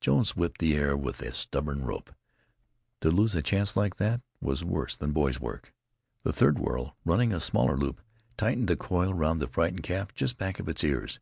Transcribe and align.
Jones 0.00 0.36
whipped 0.36 0.58
the 0.60 0.76
air 0.76 0.96
with 0.96 1.18
the 1.18 1.32
stubborn 1.32 1.84
rope. 1.84 2.14
To 3.00 3.10
lose 3.10 3.34
a 3.34 3.42
chance 3.42 3.74
like 3.76 3.96
that 3.96 4.20
was 4.40 4.64
worse 4.64 4.94
than 4.94 5.10
boy's 5.10 5.40
work. 5.40 5.74
The 6.22 6.32
third 6.32 6.60
whirl, 6.60 6.96
running 7.04 7.32
a 7.32 7.40
smaller 7.40 7.76
loop, 7.76 8.00
tightened 8.36 8.68
the 8.68 8.76
coil 8.76 9.12
round 9.12 9.40
the 9.40 9.48
frightened 9.48 9.82
calf 9.82 10.14
just 10.14 10.38
back 10.38 10.60
of 10.60 10.68
its 10.68 10.84
ears. 10.84 11.18